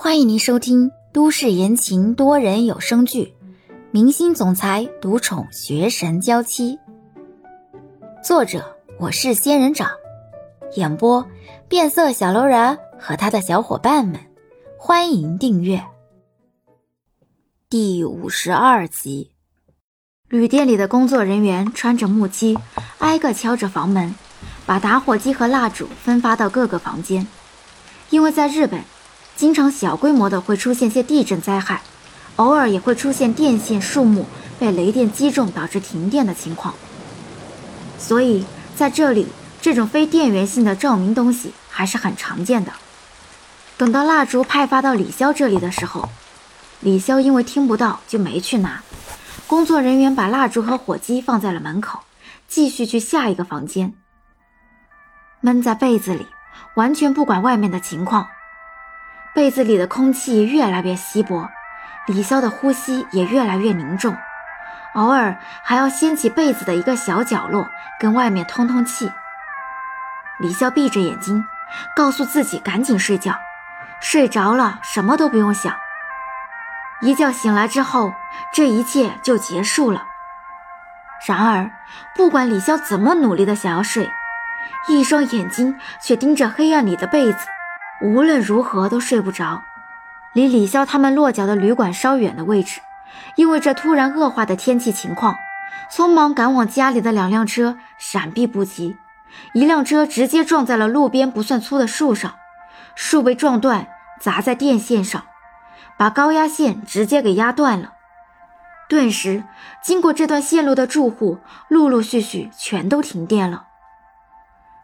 [0.00, 3.34] 欢迎您收听都市言情多人有声剧
[3.90, 6.76] 《明星总裁独宠学神娇妻》，
[8.24, 9.90] 作者我是仙人掌，
[10.76, 11.26] 演播
[11.68, 14.20] 变色小楼人和他的小伙伴们。
[14.78, 15.84] 欢迎订阅
[17.68, 19.32] 第五十二集。
[20.28, 22.56] 旅店里的工作人员穿着木屐，
[22.98, 24.14] 挨个敲着房门，
[24.64, 27.26] 把打火机和蜡烛分发到各个房间，
[28.10, 28.80] 因为在日本。
[29.38, 31.80] 经常小规模的会出现些地震灾害，
[32.34, 34.26] 偶尔也会出现电线、树木
[34.58, 36.74] 被雷电击中导致停电的情况。
[38.00, 39.28] 所以在这里，
[39.60, 42.72] 这种非电源性的照明东西还是很常见的。
[43.76, 46.08] 等到蜡烛派发到李潇这里的时候，
[46.80, 48.82] 李潇因为听不到就没去拿。
[49.46, 52.00] 工作人员把蜡烛和火机放在了门口，
[52.48, 53.94] 继续去下一个房间。
[55.40, 56.26] 闷在被子里，
[56.74, 58.26] 完全不管外面的情况。
[59.38, 61.48] 被子里的空气越来越稀薄，
[62.08, 64.16] 李潇的呼吸也越来越凝重，
[64.94, 67.68] 偶尔还要掀起被子的一个小角落
[68.00, 69.12] 跟外面通通气。
[70.40, 71.44] 李潇闭着眼睛，
[71.94, 73.32] 告诉自己赶紧睡觉，
[74.00, 75.72] 睡着了什么都不用想。
[77.00, 78.12] 一觉醒来之后，
[78.52, 80.02] 这一切就结束了。
[81.28, 81.70] 然而，
[82.16, 84.10] 不管李潇怎么努力的想要睡，
[84.88, 87.46] 一双眼睛却盯着黑暗里的被子。
[88.00, 89.62] 无论如何都睡不着。
[90.34, 92.80] 离李潇他们落脚的旅馆稍远的位置，
[93.36, 95.36] 因为这突然恶化的天气情况，
[95.90, 98.96] 匆忙赶往家里的两辆车闪避不及，
[99.54, 102.34] 一辆车直接撞在了路边不算粗的树上，
[102.94, 103.88] 树被撞断，
[104.20, 105.24] 砸在电线上，
[105.96, 107.94] 把高压线直接给压断了。
[108.88, 109.44] 顿时，
[109.82, 111.38] 经过这段线路的住户
[111.68, 113.67] 陆陆续续全都停电了。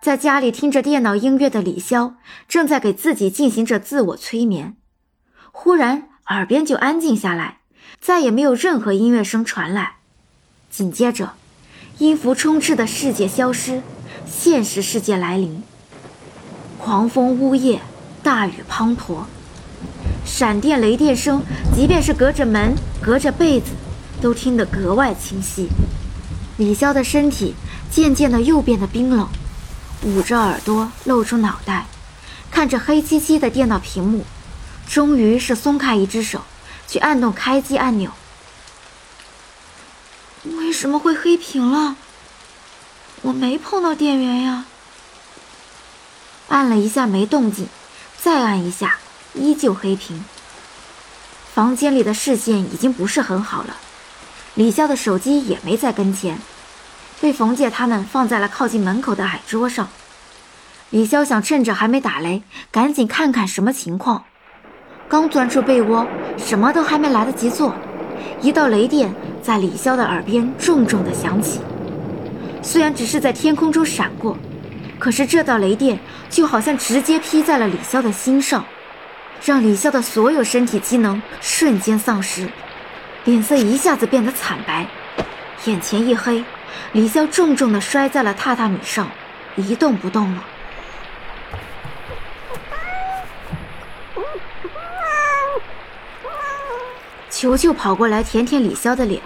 [0.00, 2.14] 在家里听着电脑音乐的李潇，
[2.46, 4.76] 正在给自己进行着自我催眠。
[5.50, 7.58] 忽然，耳边就安静下来，
[8.00, 9.96] 再也没有任何音乐声传来。
[10.70, 11.32] 紧接着，
[11.98, 13.82] 音符充斥的世界消失，
[14.24, 15.62] 现实世界来临。
[16.78, 17.80] 狂风呜咽，
[18.22, 19.24] 大雨滂沱，
[20.24, 21.42] 闪电雷电声，
[21.74, 23.72] 即便是隔着门、隔着被子，
[24.22, 25.68] 都听得格外清晰。
[26.56, 27.54] 李潇的身体
[27.90, 29.28] 渐渐的又变得冰冷。
[30.02, 31.86] 捂着耳朵，露出脑袋，
[32.50, 34.24] 看着黑漆漆的电脑屏幕，
[34.88, 36.42] 终于是松开一只手，
[36.86, 38.12] 去按动开机按钮。
[40.44, 41.96] 为什么会黑屏了？
[43.22, 44.64] 我没碰到电源呀。
[46.48, 47.68] 按了一下没动静，
[48.22, 48.98] 再按一下，
[49.34, 50.24] 依旧黑屏。
[51.52, 53.76] 房间里的视线已经不是很好了，
[54.54, 56.40] 李潇的手机也没在跟前。
[57.20, 59.88] 被冯姐他们放在了靠近门口的矮桌上。
[60.90, 64.24] 李潇想趁着还没打雷，赶紧看看什么情况。
[65.08, 66.06] 刚钻出被窝，
[66.36, 67.74] 什么都还没来得及做，
[68.40, 69.12] 一道雷电
[69.42, 71.60] 在李潇的耳边重重的响起。
[72.62, 74.36] 虽然只是在天空中闪过，
[74.98, 75.98] 可是这道雷电
[76.30, 78.64] 就好像直接劈在了李潇的心上，
[79.44, 82.48] 让李潇的所有身体机能瞬间丧失，
[83.24, 84.86] 脸色一下子变得惨白，
[85.64, 86.44] 眼前一黑。
[86.92, 89.10] 李潇重重地摔在了榻榻米上，
[89.56, 90.44] 一动不动了。
[97.30, 99.22] 球球跑过来舔舔李潇的脸，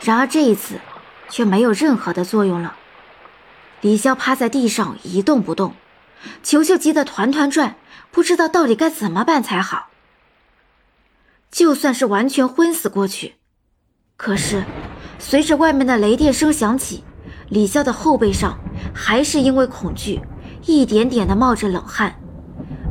[0.00, 0.80] 然而这一次
[1.28, 2.76] 却没有任何的作用了。
[3.82, 5.74] 李潇趴在地上一动不动，
[6.42, 7.76] 球球急得团团转，
[8.10, 9.88] 不知道到底该怎么办才好。
[11.50, 13.34] 就算是完全昏死过去，
[14.16, 14.64] 可是。
[15.18, 17.02] 随着外面的雷电声响起，
[17.48, 18.58] 李潇的后背上
[18.92, 20.20] 还是因为恐惧，
[20.66, 22.14] 一点点的冒着冷汗，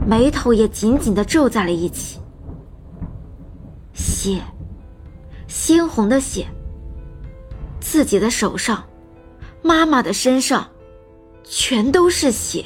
[0.08, 2.20] 眉头也紧紧的皱在了一起。
[3.94, 4.40] 血，
[5.48, 6.48] 鲜红的血。
[7.80, 8.84] 自己的手上，
[9.62, 10.68] 妈妈的身上，
[11.44, 12.64] 全都是血。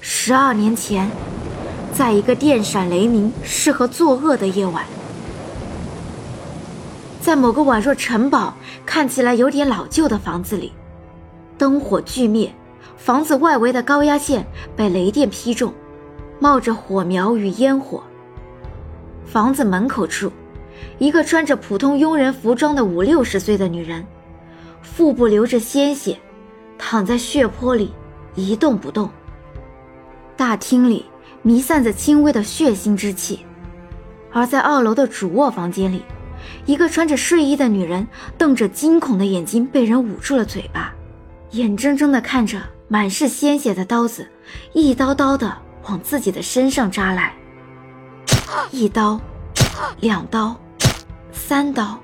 [0.00, 1.10] 十二年前，
[1.92, 4.84] 在一个电闪雷鸣、适合作恶的夜晚。
[7.26, 10.72] 在某个宛若城堡、看起来有点老旧的房子里，
[11.58, 12.54] 灯火俱灭，
[12.96, 14.46] 房子外围的高压线
[14.76, 15.74] 被雷电劈中，
[16.38, 18.00] 冒着火苗与烟火。
[19.24, 20.30] 房子门口处，
[20.98, 24.06] 一个穿着普通佣人服装的五六十岁的女人，
[24.80, 26.16] 腹部流着鲜血，
[26.78, 27.92] 躺在血泊里
[28.36, 29.10] 一动不动。
[30.36, 31.04] 大厅里
[31.42, 33.40] 弥散着轻微的血腥之气，
[34.30, 36.04] 而在二楼的主卧房间里。
[36.64, 38.06] 一个穿着睡衣的女人
[38.36, 40.92] 瞪着惊恐的眼睛，被人捂住了嘴巴，
[41.52, 44.28] 眼睁睁地看着满是鲜血的刀子，
[44.72, 45.56] 一刀刀的
[45.88, 47.34] 往自己的身上扎来。
[48.70, 49.20] 一刀，
[50.00, 50.54] 两刀，
[51.32, 51.98] 三刀。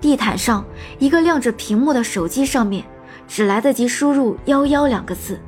[0.00, 0.64] 地毯上
[0.98, 2.84] 一个亮着屏幕的手机上面，
[3.28, 5.38] 只来得及输入“幺幺”两个字，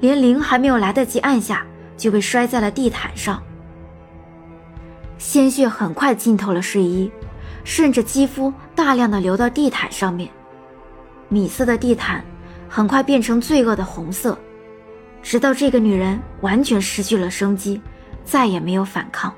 [0.00, 1.66] 连铃还没有来得及按下，
[1.96, 3.42] 就被摔在了地毯上。
[5.18, 7.10] 鲜血很快浸透了睡衣，
[7.64, 10.30] 顺着肌肤大量的流到地毯上面。
[11.28, 12.24] 米色的地毯
[12.68, 14.38] 很快变成罪恶的红色，
[15.22, 17.80] 直到这个女人完全失去了生机，
[18.24, 19.34] 再也没有反抗。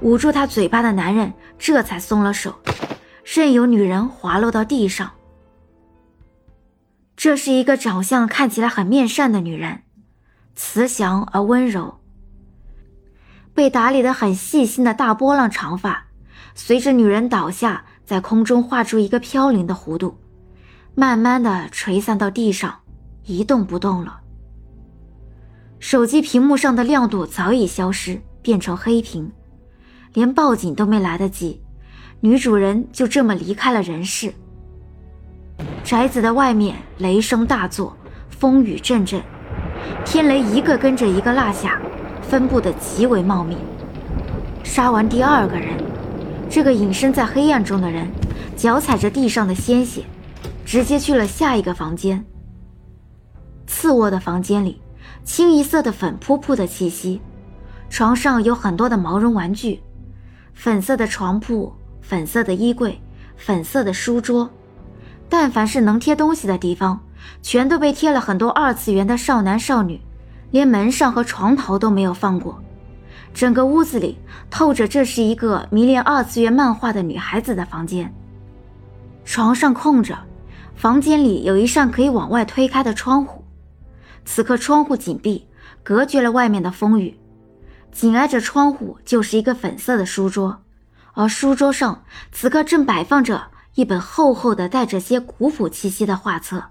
[0.00, 2.54] 捂住她嘴巴的男人这才松了手。
[3.24, 5.10] 任由女人滑落到地上。
[7.16, 9.82] 这是一个长相看起来很面善的女人，
[10.54, 11.98] 慈祥而温柔。
[13.56, 16.04] 被打理的很细心的大波浪长发，
[16.54, 20.18] 随着女人倒下，在空中画出一个飘零的弧度，
[20.94, 22.80] 慢慢的垂散到地上，
[23.24, 24.20] 一动不动了。
[25.78, 29.32] 手机屏幕上的亮度早已消失，变成黑屏，
[30.12, 31.62] 连报警都没来得及。
[32.20, 34.34] 女主人就这么离开了人世。
[35.82, 37.96] 宅子的外面雷声大作，
[38.28, 39.22] 风雨阵阵，
[40.04, 41.80] 天雷一个跟着一个落下，
[42.28, 43.56] 分布的极为茂密。
[44.62, 45.76] 杀完第二个人，
[46.50, 48.08] 这个隐身在黑暗中的人，
[48.56, 50.04] 脚踩着地上的鲜血，
[50.64, 52.24] 直接去了下一个房间。
[53.66, 54.80] 次卧的房间里，
[55.24, 57.20] 清一色的粉扑扑的气息，
[57.88, 59.80] 床上有很多的毛绒玩具，
[60.54, 61.72] 粉色的床铺。
[62.08, 63.00] 粉色的衣柜，
[63.36, 64.48] 粉色的书桌，
[65.28, 67.00] 但凡是能贴东西的地方，
[67.42, 70.00] 全都被贴了很多二次元的少男少女，
[70.50, 72.62] 连门上和床头都没有放过。
[73.34, 74.18] 整个屋子里
[74.50, 78.14] 透着这是一个迷恋二次元漫画的女孩子的房间。
[79.24, 80.18] 床上空着，
[80.74, 83.44] 房间里有一扇可以往外推开的窗户，
[84.24, 85.46] 此刻窗户紧闭，
[85.82, 87.18] 隔绝了外面的风雨。
[87.92, 90.62] 紧挨着窗户就是一个粉色的书桌。
[91.14, 96.64] 而书桌上此刻正摆放着一本厚厚的、带着些古朴气息的画册。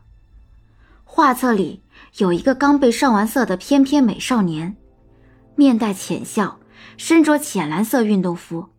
[1.03, 1.81] 画册里
[2.17, 4.77] 有一个刚被上完色的翩翩美少年，
[5.55, 6.59] 面带浅笑，
[6.95, 8.69] 身着浅蓝色运动服，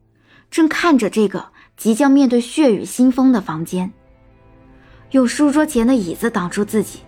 [0.50, 3.92] 正看着这个即将面对血雨腥风的房间。
[5.10, 7.00] 用书桌前的椅子挡住自己。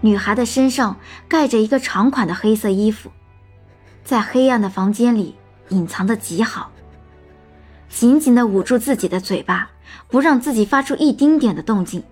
[0.00, 0.96] 女孩的身上
[1.28, 3.12] 盖着一个长款的黑色衣服，
[4.02, 5.36] 在黑暗的房间里
[5.68, 6.72] 隐藏的极好。
[7.88, 9.70] 紧紧地捂住自己的嘴巴，
[10.08, 12.02] 不让自己发出一丁点的动静。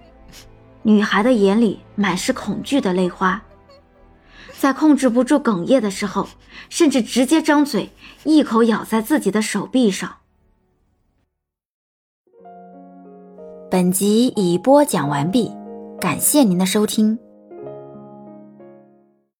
[0.86, 3.42] 女孩的眼里满是恐惧的泪花，
[4.52, 6.28] 在控制不住哽咽的时候，
[6.68, 7.90] 甚至直接张嘴
[8.24, 10.16] 一口咬在自己的手臂上。
[13.70, 15.50] 本集已播讲完毕，
[15.98, 17.18] 感谢您的收听。